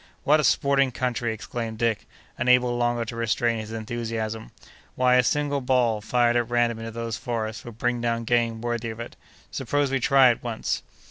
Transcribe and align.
"What 0.23 0.39
a 0.39 0.43
sporting 0.43 0.91
country!" 0.91 1.31
exclaimed 1.31 1.77
Dick, 1.77 2.07
unable 2.35 2.75
longer 2.75 3.05
to 3.05 3.15
restrain 3.15 3.59
his 3.59 3.71
enthusiasm; 3.71 4.49
"why, 4.95 5.13
a 5.13 5.21
single 5.23 5.61
ball 5.61 6.01
fired 6.01 6.35
at 6.35 6.49
random 6.49 6.79
into 6.79 6.89
those 6.89 7.17
forests 7.17 7.63
would 7.65 7.77
bring 7.77 8.01
down 8.01 8.23
game 8.23 8.61
worthy 8.61 8.89
of 8.89 8.99
it. 8.99 9.15
Suppose 9.51 9.91
we 9.91 9.99
try 9.99 10.31
it 10.31 10.41
once!" 10.41 10.81